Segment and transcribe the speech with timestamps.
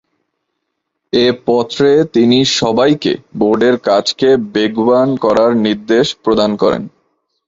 [1.13, 6.83] এ পত্রে তিনি সবাইকে বোর্ডের কাজকে বেগবান করার নির্দেশ প্রদান করেন।